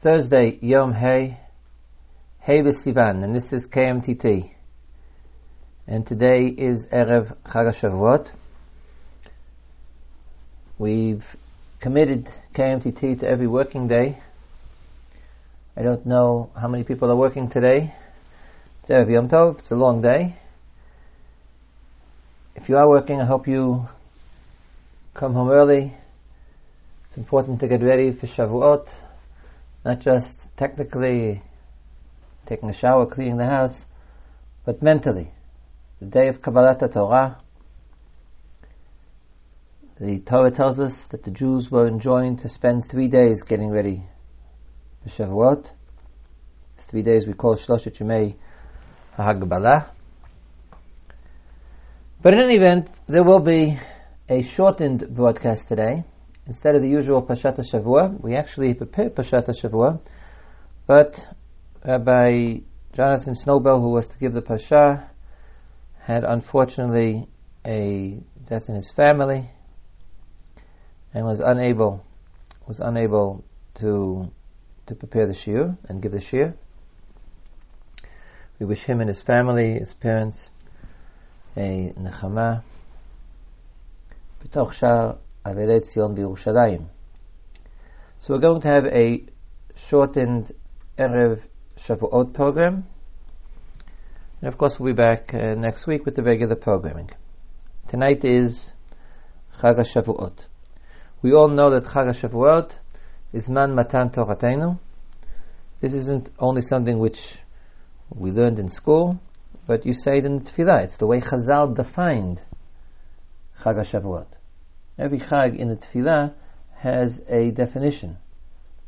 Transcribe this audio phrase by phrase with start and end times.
[0.00, 1.36] Thursday, Yom Hey,
[2.38, 4.50] Hey Sivan, and this is KMTT.
[5.86, 8.30] And today is Erev Chag HaShavuot.
[10.78, 11.36] We've
[11.80, 14.16] committed KMTT to every working day.
[15.76, 17.92] I don't know how many people are working today.
[18.80, 20.34] It's Erev Yom Tov, it's a long day.
[22.56, 23.86] If you are working, I hope you
[25.12, 25.92] come home early.
[27.04, 28.88] It's important to get ready for Shavuot
[29.84, 31.42] not just technically
[32.46, 33.84] taking a shower, cleaning the house,
[34.64, 35.30] but mentally.
[36.00, 37.38] The day of Kabbalat Torah,
[39.98, 44.02] the Torah tells us that the Jews were enjoined to spend three days getting ready
[45.02, 45.70] for Shavuot.
[46.78, 48.34] Three days we call Shloshet Yemei
[49.18, 49.90] HaHagbalah.
[52.22, 53.78] But in any event, there will be
[54.28, 56.04] a shortened broadcast today
[56.50, 60.00] instead of the usual Pashat Shavua, we actually prepared Pashat Shavua,
[60.84, 61.24] but
[61.86, 62.58] Rabbi
[62.92, 65.08] Jonathan Snowbell, who was to give the Pasha,
[66.00, 67.28] had unfortunately
[67.64, 69.48] a death in his family
[71.14, 72.04] and was unable
[72.66, 74.28] was unable to
[74.86, 76.52] to prepare the shiur and give the shiur.
[78.58, 80.50] We wish him and his family, his parents,
[81.56, 82.64] a nechama.
[85.44, 86.86] Avelei Tzion B'Yerushalayim.
[88.18, 89.24] So we're going to have a
[89.74, 90.52] shortened
[90.98, 91.40] Erev
[91.78, 92.86] Shavuot program.
[94.40, 97.10] And of course we'll be back uh, next week with the regular programming.
[97.88, 98.70] Tonight is
[99.58, 100.46] Chag HaShavuot.
[101.22, 102.72] We all know that Chag HaShavuot
[103.32, 104.78] is Man Matan Toratenu.
[105.80, 107.38] This isn't only something which
[108.10, 109.18] we learned in school,
[109.66, 110.84] but you say it in the Tefillah.
[110.84, 112.42] It's the way Chazal defined
[113.60, 114.26] Chag HaShavuot.
[115.00, 116.34] Every Chag in the Tefillah
[116.76, 118.18] has a definition.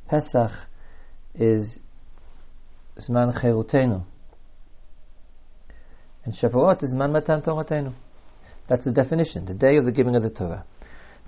[0.09, 0.53] Pesach
[1.35, 1.79] is
[2.99, 4.05] Zman Cherutenu.
[6.27, 7.95] And Shavuot is Zman Matan Toratenu.
[8.67, 10.67] That's the definition, the day of the giving of the Torah.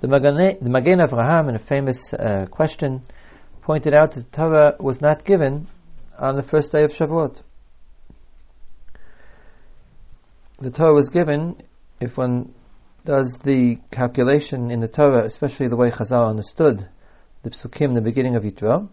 [0.02, 3.04] The Magen, the Magen Avraham, in a famous uh, question,
[3.62, 5.66] pointed out that the Torah was not given
[6.18, 7.40] on the first day of Shavuot.
[10.58, 11.62] The Torah was given,
[12.00, 12.52] if one
[13.04, 16.88] does the calculation in the Torah, especially the way Chazal understood
[17.42, 18.88] the psukim, the beginning of Yitro,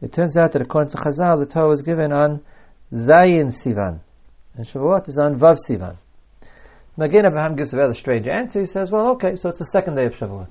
[0.00, 2.40] it turns out that according to Chazal, the Torah was given on
[2.92, 4.00] Zayin Sivan,
[4.54, 5.96] and Shavuot is on Vav Sivan.
[6.96, 8.60] Magen Avraham gives a rather strange answer.
[8.60, 10.48] He says, well, okay, so it's the second day of Shavuot.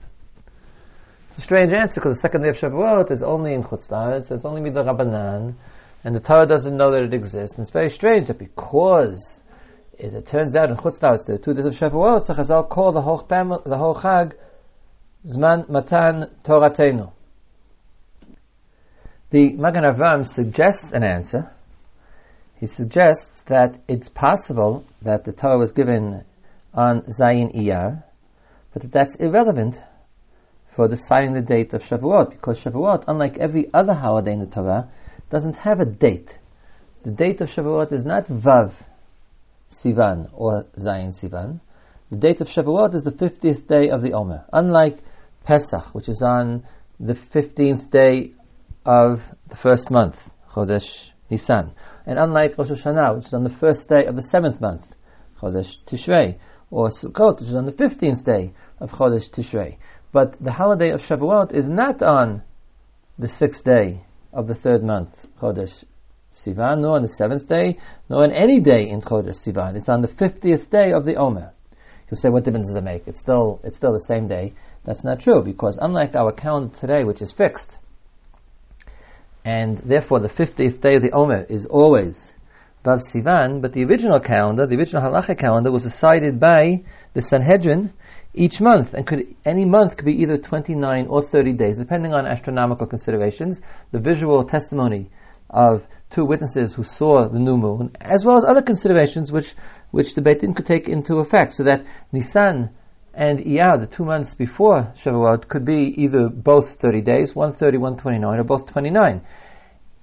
[1.29, 3.87] It's a strange answer because the second day of Shavuot is only in Chutz
[4.25, 5.55] so it's only Midah Rabbanan,
[6.03, 7.57] and the Torah doesn't know that it exists.
[7.57, 9.41] And it's very strange that because
[9.99, 13.01] is it turns out in Chutz the two days of Shavuot, so Chazal call the
[13.01, 14.33] whole the whole Chag
[15.25, 17.11] Zman Matan Toratenu.
[19.29, 21.51] The Magen Avraham suggests an answer.
[22.59, 26.23] He suggests that it's possible that the Torah was given
[26.73, 28.03] on Zayin Iyar,
[28.73, 29.81] but that that's irrelevant
[30.71, 34.89] for deciding the date of Shavuot, because Shavuot, unlike every other holiday in the Torah,
[35.29, 36.37] doesn't have a date.
[37.03, 38.73] The date of Shavuot is not Vav,
[39.71, 41.59] Sivan or Zayin Sivan.
[42.09, 44.45] The date of Shavuot is the 50th day of the Omer.
[44.53, 44.99] Unlike
[45.43, 46.63] Pesach, which is on
[46.99, 48.33] the 15th day
[48.85, 51.73] of the first month, Chodesh Nisan.
[52.05, 54.95] And unlike Rosh Hashanah, which is on the first day of the seventh month,
[55.39, 56.37] Chodesh Tishrei.
[56.71, 59.77] Or Sukkot, which is on the 15th day of Chodesh Tishrei.
[60.11, 62.43] But the holiday of Shavuot is not on
[63.19, 65.83] the sixth day of the third month, Chodesh
[66.37, 67.77] Sivan, nor on the seventh day,
[68.09, 69.75] nor on any day in Chodesh Sivan.
[69.75, 71.51] It's on the fiftieth day of the Omer.
[72.09, 73.07] You'll say, what difference does it make?
[73.07, 74.53] It's still, it's still the same day.
[74.85, 77.77] That's not true, because unlike our calendar today, which is fixed,
[79.43, 82.31] and therefore the 50th day of the Omer is always
[82.85, 86.83] Vav Sivan, but the original calendar, the original Halacha calendar, was decided by
[87.13, 87.91] the Sanhedrin
[88.33, 92.25] each month, and could any month could be either 29 or 30 days, depending on
[92.25, 93.61] astronomical considerations.
[93.91, 95.09] The visual testimony
[95.49, 99.53] of two witnesses who saw the new moon, as well as other considerations which
[99.91, 102.69] which the Beit Din could take into effect, so that Nisan
[103.13, 108.39] and Iyar, the two months before Shavuot, could be either both 30 days, 130, 129,
[108.39, 109.21] or both 29.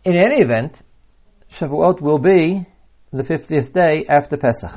[0.04, 0.82] In any event,
[1.50, 2.66] Shavuot will be
[3.12, 4.72] the 50th day after Pesach.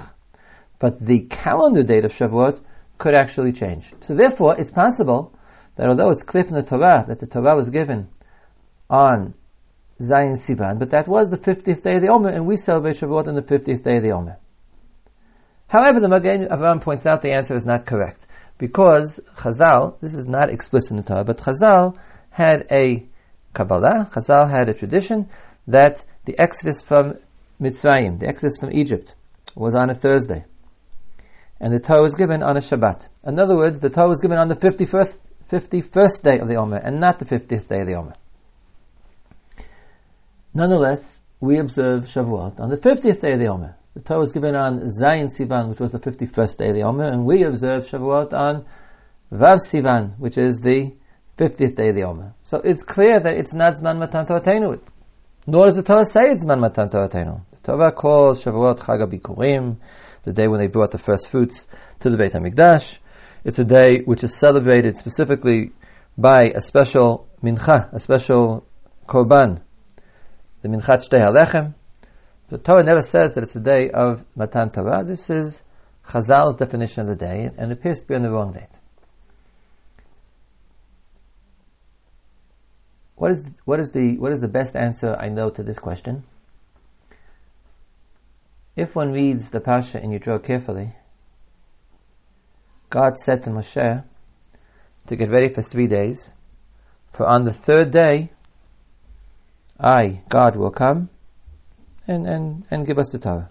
[0.77, 2.59] But the calendar date of Shavuot
[2.99, 3.91] could actually change.
[4.01, 5.33] So therefore, it's possible
[5.75, 8.09] that although it's clear from the Torah that the Torah was given
[8.89, 9.33] on
[9.99, 13.27] Zayin Sivan, but that was the 50th day of the Omer, and we celebrate Shavuot
[13.27, 14.37] on the 50th day of the Omer.
[15.67, 18.27] However, the Magen Avraham points out the answer is not correct,
[18.57, 21.97] because Chazal, this is not explicit in the Torah, but Chazal
[22.29, 23.05] had a
[23.53, 25.29] Kabbalah, Chazal had a tradition
[25.67, 27.15] that the exodus from
[27.59, 29.15] Mitzrayim, the exodus from Egypt,
[29.55, 30.45] was on a Thursday.
[31.59, 33.07] And the Torah was given on a Shabbat.
[33.25, 35.17] In other words, the Torah was given on the 51st,
[35.49, 38.13] 51st day of the Omer, and not the 50th day of the Omer.
[40.53, 43.75] Nonetheless, we observe Shavuot on the 50th day of the Omer.
[43.93, 47.05] The Torah was given on Zayin Sivan, which was the 51st day of the Omer,
[47.05, 48.65] and we observe Shavuot on
[49.31, 50.93] Vav Sivan, which is the
[51.37, 52.33] 50th day of the Omer.
[52.43, 54.79] So it's clear that it's not Zman Matan Torah
[55.45, 59.77] Nor does the Torah say it's Zman Matan Torah The Torah calls Shavuot Chag HaBikurim,
[60.23, 61.67] the day when they brought the first fruits
[61.99, 62.97] to the Beit HaMikdash.
[63.43, 65.71] It's a day which is celebrated specifically
[66.17, 68.65] by a special mincha, a special
[69.07, 69.61] korban,
[70.67, 71.73] the minchat shtei halechem.
[72.49, 75.03] The Torah never says that it's a day of Matan Torah.
[75.03, 75.61] This is
[76.07, 78.69] Chazal's definition of the day, and appears to be on the wrong date.
[83.15, 86.23] What is, what is, the, what is the best answer I know to this question?
[88.75, 90.93] If one reads the Pasha and you draw carefully,
[92.89, 94.03] God said to Moshe
[95.07, 96.31] to get ready for three days,
[97.11, 98.31] for on the third day,
[99.79, 101.09] I, God, will come
[102.07, 103.49] and, and, and give us the Torah.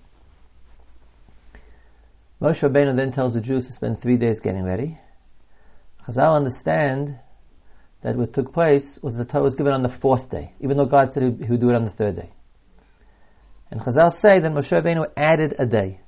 [2.40, 4.98] Moshe Rabbeinu then tells the Jews to spend three days getting ready.
[6.04, 7.18] Chazal understand
[8.02, 10.86] that what took place was the Torah was given on the fourth day, even though
[10.86, 12.30] God said he would do it on the third day.
[13.70, 16.00] And Chazal say that Moshe Rabbeinu added a day.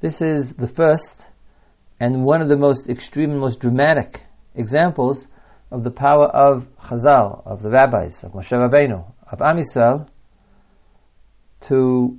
[0.00, 1.14] This is the first
[1.98, 4.22] and one of the most extreme and most dramatic
[4.54, 5.26] examples
[5.70, 10.08] of the power of Chazal, of the rabbis, of Moshe Rabbeinu, of Am Yisrael,
[11.62, 12.18] to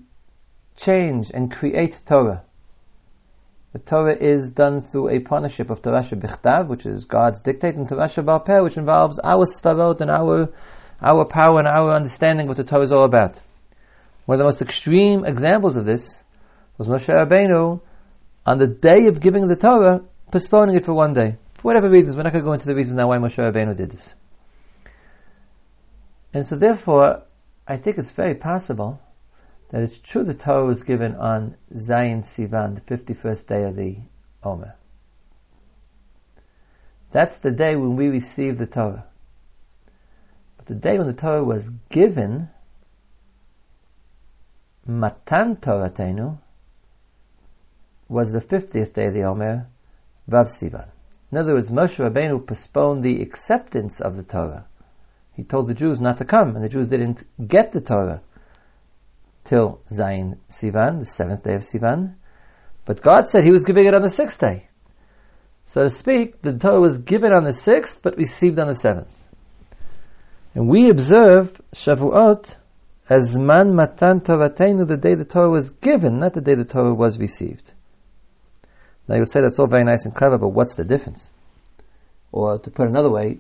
[0.76, 2.44] change and create Torah
[3.72, 7.88] the Torah is done through a partnership of Torah Bichtav, which is God's dictate, and
[7.88, 10.52] Torah Baal which involves our svarot and our
[11.02, 13.40] our power and our understanding of what the Torah is all about.
[14.26, 16.22] One of the most extreme examples of this
[16.80, 17.80] was Moshe Rabbeinu
[18.46, 21.38] on the day of giving the Torah, postponing it for one day.
[21.60, 23.76] For whatever reasons, we're not going to go into the reasons now why Moshe Rabbeinu
[23.76, 24.14] did this.
[26.34, 27.24] And so therefore,
[27.68, 29.02] I think it's very possible
[29.70, 33.98] that it's true the Torah was given on Zayin Sivan, the 51st day of the
[34.42, 34.74] Omer.
[37.12, 39.04] That's the day when we receive the Torah.
[40.56, 42.50] But the day when the Torah was given,
[44.86, 46.38] Matan Toratenu,
[48.08, 49.68] was the 50th day of the Omer,
[50.30, 50.88] Vav Sivan.
[51.32, 54.66] In other words, Moshe Rabbeinu postponed the acceptance of the Torah.
[55.34, 58.22] He told the Jews not to come, and the Jews didn't get the Torah
[59.44, 62.16] till Zayin Sivan, the seventh day of Sivan.
[62.86, 64.70] But God said He was giving it on the sixth day.
[65.66, 69.16] So to speak, the Torah was given on the sixth, but received on the seventh.
[70.56, 72.56] And we observe Shavuot
[73.08, 76.94] as Man Matan Toratenu, the day the Torah was given, not the day the Torah
[76.94, 77.74] was received.
[79.10, 81.32] Now you'll say that's all very nice and clever, but what's the difference?
[82.32, 83.40] Or to put another way,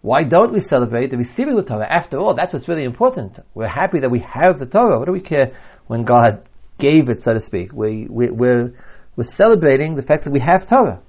[0.00, 1.86] why don't we celebrate the receiving of the Torah?
[1.86, 3.38] After all, that's what's really important.
[3.54, 4.98] We're happy that we have the Torah.
[4.98, 5.52] What do we care
[5.86, 7.70] when God gave it, so to speak?
[7.74, 8.72] We, we, we're,
[9.14, 11.02] we're celebrating the fact that we have Torah.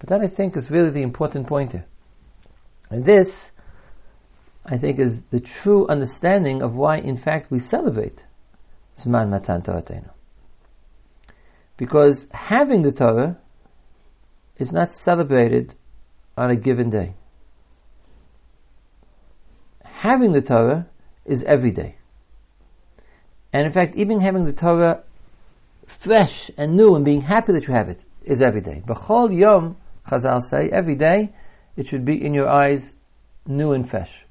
[0.00, 1.86] But that I think is really the important point here.
[2.90, 3.52] And this,
[4.66, 8.24] I think, is the true understanding of why, in fact, we celebrate
[8.98, 9.84] Zman Matan Torah
[11.80, 13.38] Because having the Torah
[14.58, 15.74] is not celebrated
[16.36, 17.14] on a given day
[20.00, 20.86] having the Torah
[21.26, 21.96] is every day.
[23.52, 25.02] And in fact, even having the Torah
[25.86, 28.82] fresh and new and being happy that you have it is every day.
[28.86, 29.76] B'chol yom,
[30.08, 31.34] Chazal say, every day
[31.76, 32.94] it should be in your eyes
[33.46, 34.24] new and fresh.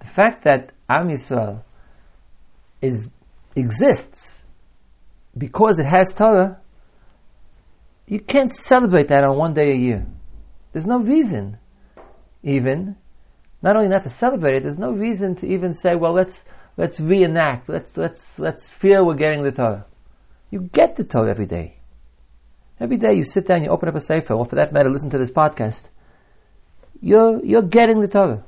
[0.00, 1.62] The fact that Am Yisrael
[2.80, 3.08] is,
[3.54, 4.41] exists
[5.36, 6.58] because it has Torah,
[8.06, 10.06] you can't celebrate that on one day a year.
[10.72, 11.58] There's no reason
[12.42, 12.96] even,
[13.62, 16.44] not only not to celebrate it, there's no reason to even say, well, let's
[16.76, 19.86] let's reenact, let's let's let's feel we're getting the Torah.
[20.50, 21.78] You get the Torah every day.
[22.80, 25.10] Every day you sit down, you open up a sefer, or for that matter, listen
[25.10, 25.84] to this podcast.
[27.00, 28.44] You're you're getting the Torah.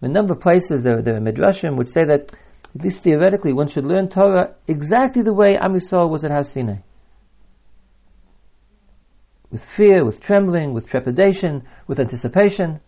[0.00, 2.32] A number of places there, there midrashim would say that
[2.74, 6.44] at least theoretically one should learn Torah exactly the way Am was at Har
[9.54, 12.80] with fear, with trembling, with trepidation, with anticipation.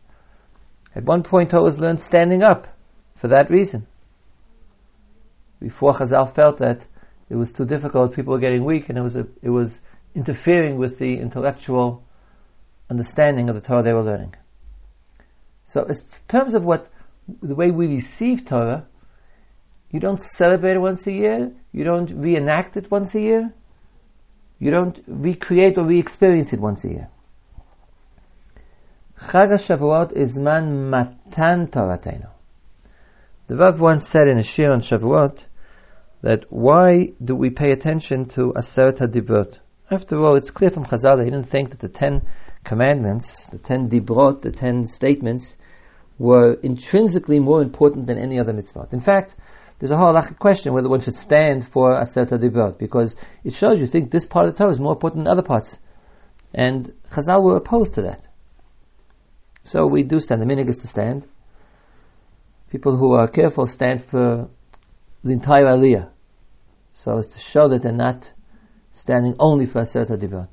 [0.97, 2.67] At one point, I was learned standing up
[3.15, 3.87] for that reason.
[5.61, 6.85] Before Chazal felt that
[7.31, 9.81] it was too difficult, people were getting weak, and it was a, it was
[10.17, 12.03] interfering with the intellectual
[12.91, 14.35] understanding of the Torah they were learning.
[15.67, 15.95] So, in
[16.27, 16.89] terms of what
[17.43, 18.87] the way we receive Torah,
[19.97, 21.53] you don't celebrate once a year.
[21.73, 23.51] You don't reenact it once a year.
[24.59, 27.09] You don't recreate or re-experience it once a year.
[29.19, 32.29] Chag HaShavuot is man matan Toratenu.
[33.47, 35.47] The Rav once said in a shiur on Shavuot
[36.21, 39.61] that why do we pay attention to Aseret HaDibrot?
[39.91, 42.29] After all, it's clear from Chazal he didn't think that the ten
[42.65, 45.57] commandments, the ten Dibrot, the ten statements,
[46.19, 48.89] were intrinsically more important than any other mitzvah.
[48.93, 49.37] In fact,
[49.79, 53.15] there's a whole question whether one should stand for Aseret HaDibrot because
[53.45, 55.79] it shows you think this part of the Torah is more important than other parts.
[56.55, 58.27] And Chazal were opposed to that.
[59.65, 60.41] So we do stand.
[60.41, 61.27] The minhag is to stand.
[62.71, 64.49] People who are careful stand for
[65.23, 66.09] the entire aliyah.
[66.95, 68.33] So as to show that they're not
[68.93, 70.49] standing only for Aseret HaDibrot.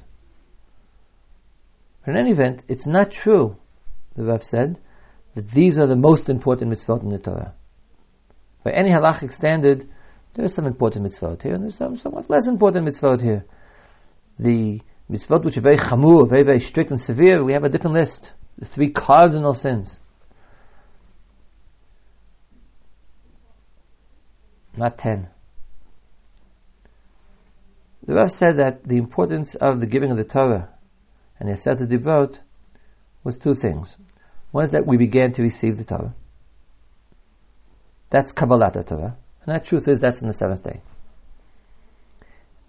[2.06, 3.56] But in any event, it's not true,
[4.16, 4.80] the Rav said,
[5.36, 7.54] that these are the most important mitzvot in the Torah.
[8.64, 9.88] By any halachic standard,
[10.34, 13.46] there are some important mitzvot here, and there's some somewhat less important mitzvot here.
[14.40, 17.96] The mitzvot which are very chamur, very, very strict and severe, we have a different
[17.98, 18.32] list.
[18.58, 20.00] The three cardinal sins.
[24.76, 25.30] Not ten.
[28.06, 30.70] The Rav said that the importance of the giving of the Torah
[31.40, 32.40] and the Aseret Dibrot
[33.24, 33.96] was two things.
[34.52, 36.14] One is that we began to receive the Torah.
[38.14, 39.18] That's Kabbalat Torah.
[39.44, 40.82] And that truth is that's in the seventh day.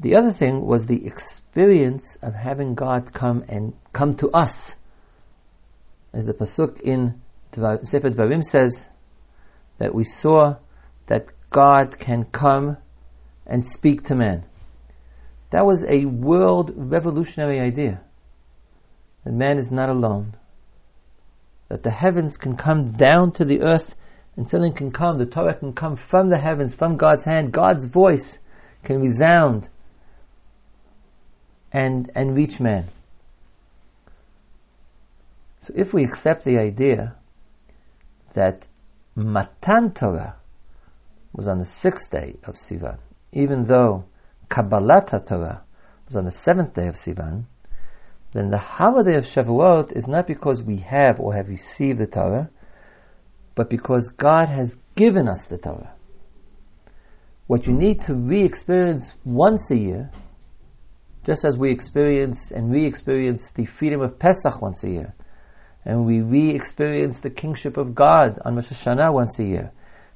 [0.00, 4.74] The other thing was the experience of having God come and come to us.
[6.14, 7.20] As the Pasuk in
[7.52, 8.86] Sefer Dvarim says,
[9.76, 10.56] that we saw
[11.08, 12.78] that God can come
[13.46, 14.46] and speak to man.
[15.50, 18.00] That was a world revolutionary idea.
[19.24, 20.36] That man is not alone.
[21.68, 23.94] That the heavens can come down to the earth
[24.36, 27.52] and something can come, the Torah can come from the heavens, from God's hand.
[27.52, 28.38] God's voice
[28.82, 29.68] can resound
[31.72, 32.88] and, and reach man.
[35.60, 37.14] So if we accept the idea
[38.34, 38.66] that
[39.14, 40.36] Matan Torah
[41.32, 42.98] was on the sixth day of Sivan,
[43.32, 44.04] even though
[44.48, 45.62] Kabbalat Torah
[46.06, 47.44] was on the seventh day of Sivan,
[48.32, 52.50] then the holiday of Shavuot is not because we have or have received the Torah,
[53.54, 55.92] but because God has given us the Torah.
[57.46, 60.10] What you need to re-experience once a year,
[61.24, 65.14] just as we experience and re-experience the freedom of Pesach once a year,
[65.84, 69.72] and we re-experience the kingship of God on Rosh Hashanah once a year,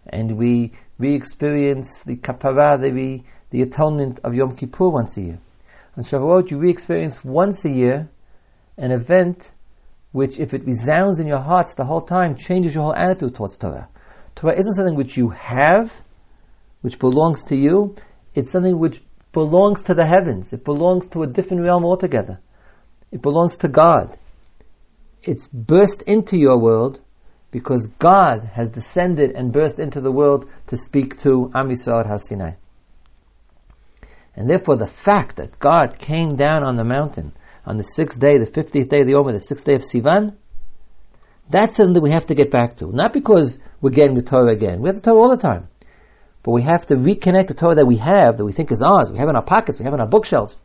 [0.07, 5.38] and we re-experience the kapara, the, re, the atonement of Yom Kippur once a year.
[5.97, 8.09] On Shavuot, you re-experience once a year
[8.78, 9.50] an event
[10.12, 13.57] which, if it resounds in your hearts the whole time, changes your whole attitude towards
[13.57, 13.88] Torah.
[14.35, 15.93] Torah isn't something which you have,
[16.81, 17.95] which belongs to you.
[18.35, 20.53] It's something which belongs to the heavens.
[20.53, 22.41] It belongs to a different realm altogether.
[23.11, 24.17] It belongs to God.
[25.23, 27.00] It's burst into your world
[27.50, 32.57] because God has descended and burst into the world to speak to Am Yisrael.
[34.37, 37.33] And therefore the fact that God came down on the mountain
[37.65, 40.37] on the sixth day, the fiftieth day of the Omer, the sixth day of Sivan,
[41.50, 42.95] that's something that we have to get back to.
[42.95, 44.81] Not because we're getting the Torah again.
[44.81, 45.69] We have the Torah all the time.
[46.43, 49.11] But we have to reconnect the Torah that we have, that we think is ours.
[49.11, 50.59] We have in our pockets, we have in our bookshelves,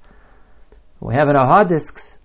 [1.00, 2.16] we have in our hard disks,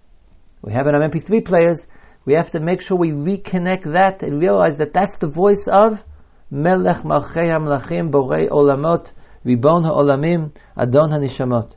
[0.63, 1.87] we have in our MP3 players.
[2.25, 6.05] We have to make sure we reconnect that and realize that that's the voice of
[6.51, 9.13] Melech Malchei HaMelachim Borei Olamot
[9.45, 11.73] Ribon HaOlamim Adon HaNishamot.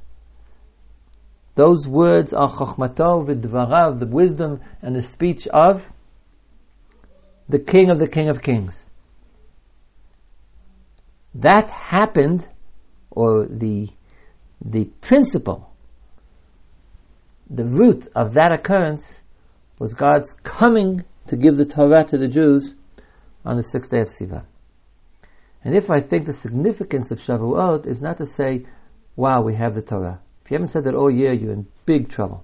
[1.61, 5.87] Those words are Chochmato v'dvarav, the wisdom and the speech of
[7.47, 8.83] the King of the King of Kings.
[11.35, 12.47] That happened,
[13.11, 13.89] or the
[14.65, 15.71] the principle,
[17.47, 19.19] the root of that occurrence
[19.77, 22.73] was God's coming to give the Torah to the Jews
[23.45, 24.45] on the sixth day of Sivan.
[25.63, 28.65] And if I think the significance of Shavuot is not to say,
[29.15, 30.21] wow, we have the Torah.
[30.51, 32.43] You haven't said that oh, all year, you're in big trouble.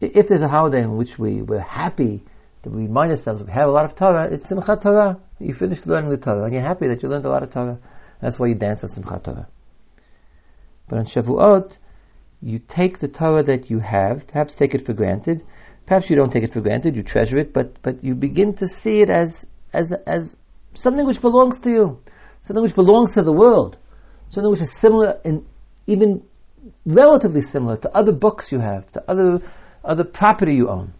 [0.00, 2.24] If there's a holiday in which we, we're happy
[2.62, 5.20] that we remind ourselves we have a lot of Torah, it's Simchat Torah.
[5.38, 7.78] You finished learning the Torah and you're happy that you learned a lot of Torah.
[8.22, 9.46] That's why you dance on Simchat Torah.
[10.88, 11.76] But on Shavuot,
[12.40, 15.44] you take the Torah that you have, perhaps take it for granted,
[15.84, 18.68] perhaps you don't take it for granted, you treasure it, but, but you begin to
[18.68, 20.34] see it as, as, as
[20.72, 22.00] something which belongs to you,
[22.40, 23.76] something which belongs to the world
[24.30, 25.46] something which is similar and
[25.86, 26.22] even
[26.84, 29.40] relatively similar to other books you have, to other,
[29.84, 30.92] other property you own.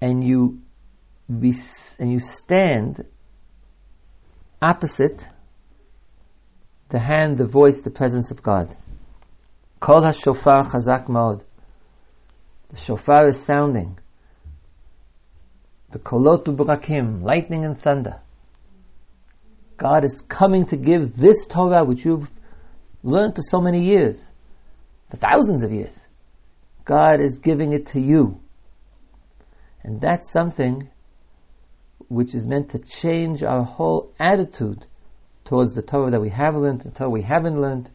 [0.00, 0.60] And you,
[1.28, 3.04] and you stand
[4.62, 5.26] opposite
[6.90, 8.76] the hand, the voice, the presence of God.
[9.78, 11.42] Kol ha-shofar chazak maod.
[12.70, 13.98] The shofar is sounding.
[15.90, 18.20] The kolot brakim, lightning and thunder.
[19.80, 22.30] God is coming to give this Torah which you've
[23.02, 24.22] learned for so many years,
[25.08, 26.06] for thousands of years.
[26.84, 28.38] God is giving it to you.
[29.82, 30.90] And that's something
[32.08, 34.84] which is meant to change our whole attitude
[35.46, 37.88] towards the Torah that we have learned, the Torah we haven't learned.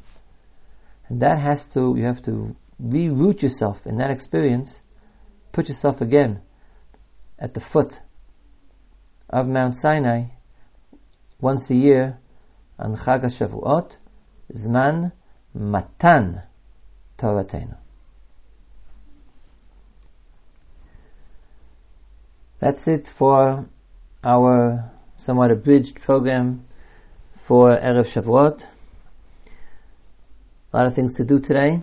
[1.07, 4.79] And that has to, you have to reroot yourself in that experience,
[5.51, 6.41] put yourself again
[7.37, 7.99] at the foot
[9.29, 10.29] of Mount Sinai
[11.39, 12.17] once a year
[12.79, 13.97] on Chag HaShavuot,
[14.53, 15.11] Zman
[15.53, 16.41] Matan
[17.17, 17.77] Toratenu.
[22.59, 23.65] That's it for
[24.23, 26.63] our somewhat abridged program
[27.43, 28.65] for Erev Shavuot.
[30.73, 31.81] A lot of things to do today.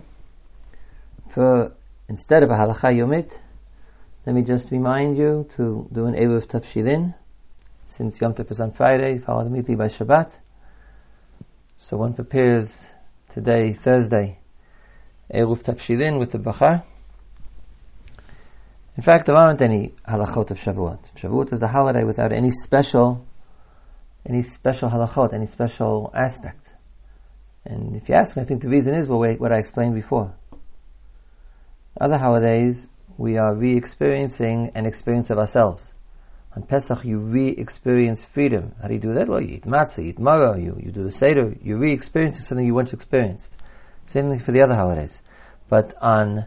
[1.29, 1.73] For
[2.09, 3.31] instead of a halacha yomit,
[4.25, 7.15] let me just remind you to do an Eruv Tavshilin,
[7.87, 10.31] since Yom Tov is on Friday, followed immediately by Shabbat.
[11.77, 12.85] So one prepares
[13.33, 14.39] today, Thursday,
[15.33, 16.85] Eruv Tavshilin with the Bacha.
[18.95, 20.99] In fact, there aren't any halachot of Shavuot.
[21.15, 23.25] Shavuot is the holiday without any special,
[24.25, 26.67] any special halachot, any special aspect.
[27.65, 30.33] And if you ask me, I think the reason is what I explained before.
[31.99, 32.87] Other holidays,
[33.17, 35.89] we are re-experiencing an experience of ourselves.
[36.55, 38.75] On Pesach, you re-experience freedom.
[38.81, 39.27] How do you do that?
[39.27, 42.65] Well, you eat matzah, you eat maror, you, you do the seder, you re-experiencing something
[42.65, 43.55] you once experienced.
[44.07, 45.19] Same thing for the other holidays.
[45.69, 46.45] But on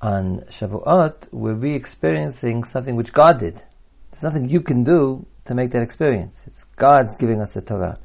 [0.00, 3.62] on Shavuot, we're re-experiencing something which God did.
[4.10, 6.42] There's nothing you can do to make that experience.
[6.46, 7.98] It's God's giving us the Torah.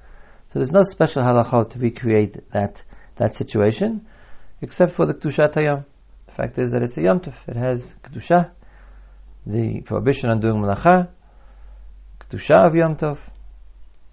[0.51, 2.83] So there's no special halachot to recreate that
[3.17, 4.07] that situation,
[4.61, 5.85] except for the Kedushat Hayom.
[6.25, 7.33] The fact is that it's a Yom Tov.
[7.47, 8.51] It has Kedusha,
[9.45, 11.09] the prohibition on doing malacha,
[12.19, 13.17] kedusha of Yom Tov,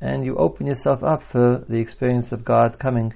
[0.00, 3.12] and you open yourself up for the experience of God coming,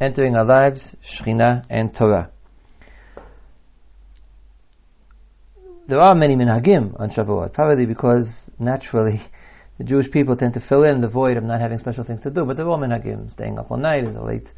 [0.00, 2.30] entering our lives, Shechina and Torah.
[5.86, 9.20] There are many minhagim on Shavuot, probably because naturally
[9.78, 12.30] the Jewish people tend to fill in the void of not having special things to
[12.30, 13.30] do, but there are minhagim.
[13.30, 14.52] Staying up all night is a late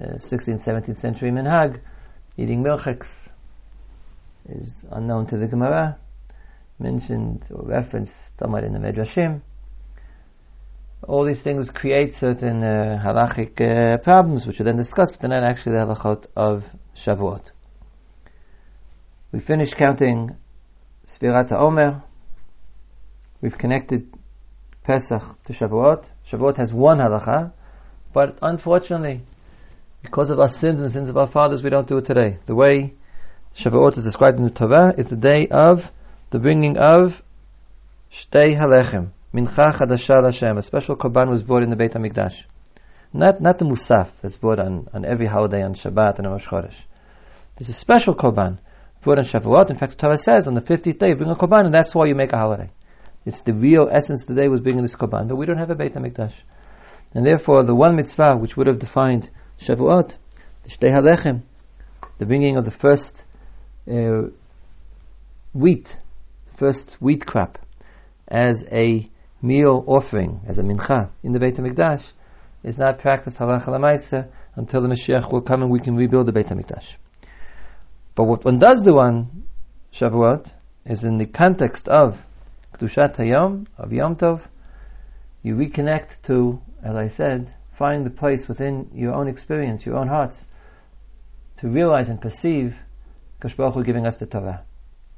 [0.00, 1.80] uh, 16th, 17th century minhag,
[2.36, 3.06] eating milchiks,
[4.48, 5.98] is unknown to the Gemara,
[6.78, 9.40] mentioned or referenced somewhat in the Medrashim.
[11.02, 15.40] All these things create certain uh, halachic uh, problems, which are then discussed, but they're
[15.40, 17.50] not actually the halachot of Shavuot.
[19.32, 20.36] We finished counting
[21.06, 22.02] Sfirat Omer.
[23.40, 24.12] We've connected
[24.82, 26.04] Pesach to Shavuot.
[26.28, 27.52] Shavuot has one halacha,
[28.12, 29.22] but unfortunately,
[30.02, 32.38] because of our sins and the sins of our fathers, we don't do it today.
[32.46, 32.94] The way
[33.58, 35.90] Shavuot is described in the Torah is the day of
[36.28, 37.22] the bringing of
[38.12, 40.58] Shtei Halechem, Mincha Chadasha Hashem.
[40.58, 42.42] A special korban was brought in the Beit HaMikdash.
[43.14, 46.76] Not, not the Musaf that's brought on, on every holiday on Shabbat and Rosh Chodesh.
[47.56, 48.58] There's a special korban
[49.00, 49.70] brought on Shavuot.
[49.70, 52.04] In fact, the Torah says on the 50th day, bring a korban, and that's why
[52.04, 52.70] you make a holiday.
[53.24, 55.70] It's the real essence of the day was bringing this korban, but we don't have
[55.70, 56.34] a Beit HaMikdash.
[57.14, 60.16] And therefore, the one mitzvah which would have defined Shavuot,
[60.62, 61.40] the Shtei Halechem,
[62.18, 63.24] the bringing of the first
[63.90, 64.28] uh,
[65.52, 65.96] wheat,
[66.56, 67.58] first wheat crop,
[68.28, 69.08] as a
[69.42, 72.04] meal offering, as a mincha in the Beit HaMikdash,
[72.62, 76.32] is not practiced halacha lamaisa until the Mashiach will come and we can rebuild the
[76.32, 76.94] Beit HaMikdash.
[78.14, 79.44] But what one does do on
[79.92, 80.50] Shavuot
[80.84, 82.18] is in the context of
[82.74, 84.42] Kedushat Hayom, of Yom Tov,
[85.42, 90.08] you reconnect to, as I said, find the place within your own experience, your own
[90.08, 90.44] hearts,
[91.58, 92.74] to realize and perceive
[93.40, 94.62] Baruch giving us the Torah.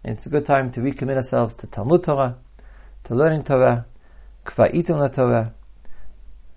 [0.05, 2.37] And it's a good time to recommit ourselves to Talmud Torah,
[3.05, 3.87] to learning Torah,
[4.45, 5.53] Kva'itum la Torah,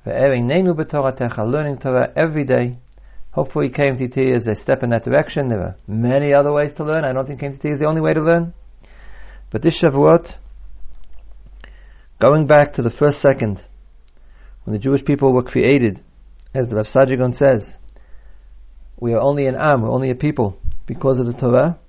[0.05, 2.77] Ve'ering Neinu Techa, learning Torah every day.
[3.31, 5.47] Hopefully KMTT is a step in that direction.
[5.47, 7.05] There are many other ways to learn.
[7.05, 8.53] I don't think KMTT is the only way to learn.
[9.49, 10.33] But this Shavuot,
[12.19, 13.61] going back to the first second,
[14.63, 16.01] when the Jewish people were created,
[16.53, 17.77] as the Rav Saadia says,
[18.99, 20.59] we are only an Am, we're only a people
[20.91, 21.79] because of the Torah.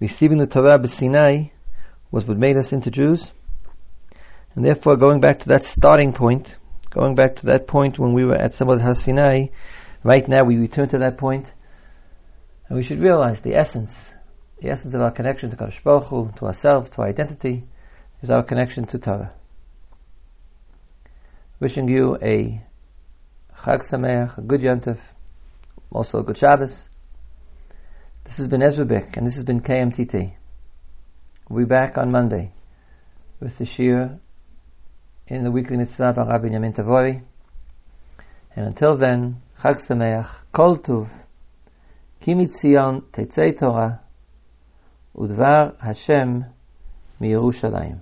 [0.00, 1.48] Receiving the Torah Sinai
[2.10, 3.30] was what made us into Jews.
[4.54, 6.56] And therefore, going back to that starting point,
[6.88, 9.50] going back to that point when we were at Samad Hasinai,
[10.02, 11.52] right now we return to that point,
[12.66, 14.08] and we should realize the essence,
[14.62, 17.64] the essence of our connection to Kadosh Baruch Hu, to ourselves, to our identity,
[18.22, 19.32] is our connection to Torah.
[21.60, 22.62] Wishing you a
[23.54, 24.98] Chag Sameach, a good Yontif,
[25.90, 26.86] also a good Shabbos.
[28.24, 30.34] This has been Ezra Bick, and this has been KMTT.
[31.48, 32.52] We'll be back on Monday
[33.40, 34.18] with the Shiur
[35.26, 37.22] in the weekly Mitzvah by Rav Binyamin Tabory.
[38.54, 41.08] And until then, Chag Sameach, Kol Tuv,
[42.20, 44.00] Ki MiTzion Tetzei Torah,
[45.16, 46.44] Udvar Hashem
[47.20, 48.00] Yerushalayim.